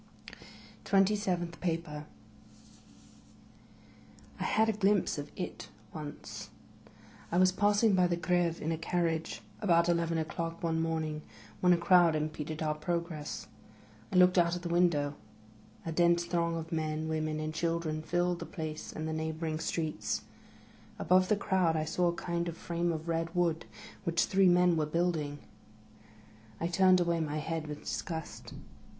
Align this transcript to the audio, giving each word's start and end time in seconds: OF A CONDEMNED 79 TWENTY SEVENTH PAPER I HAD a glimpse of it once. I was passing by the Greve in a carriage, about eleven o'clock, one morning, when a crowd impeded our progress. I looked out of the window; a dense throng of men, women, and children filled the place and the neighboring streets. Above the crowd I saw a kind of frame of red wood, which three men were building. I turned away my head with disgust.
OF 0.31 0.31
A 0.31 0.31
CONDEMNED 0.31 0.45
79 0.81 0.81
TWENTY 0.83 1.15
SEVENTH 1.15 1.61
PAPER 1.61 2.05
I 4.39 4.43
HAD 4.45 4.69
a 4.69 4.73
glimpse 4.73 5.19
of 5.19 5.31
it 5.35 5.69
once. 5.93 6.49
I 7.31 7.37
was 7.37 7.51
passing 7.51 7.93
by 7.93 8.07
the 8.07 8.15
Greve 8.15 8.59
in 8.63 8.71
a 8.71 8.79
carriage, 8.79 9.43
about 9.61 9.87
eleven 9.87 10.17
o'clock, 10.17 10.63
one 10.63 10.81
morning, 10.81 11.21
when 11.59 11.71
a 11.71 11.77
crowd 11.77 12.15
impeded 12.15 12.63
our 12.63 12.73
progress. 12.73 13.45
I 14.11 14.15
looked 14.15 14.39
out 14.39 14.55
of 14.55 14.63
the 14.63 14.69
window; 14.69 15.13
a 15.85 15.91
dense 15.91 16.25
throng 16.25 16.55
of 16.57 16.71
men, 16.71 17.07
women, 17.07 17.39
and 17.39 17.53
children 17.53 18.01
filled 18.01 18.39
the 18.39 18.47
place 18.47 18.91
and 18.91 19.07
the 19.07 19.13
neighboring 19.13 19.59
streets. 19.59 20.23
Above 20.97 21.27
the 21.29 21.35
crowd 21.37 21.75
I 21.77 21.85
saw 21.85 22.07
a 22.07 22.13
kind 22.13 22.49
of 22.49 22.57
frame 22.57 22.91
of 22.91 23.07
red 23.07 23.35
wood, 23.35 23.67
which 24.03 24.25
three 24.25 24.49
men 24.49 24.75
were 24.77 24.87
building. 24.87 25.37
I 26.59 26.65
turned 26.65 26.99
away 26.99 27.19
my 27.19 27.37
head 27.37 27.67
with 27.67 27.81
disgust. 27.81 28.55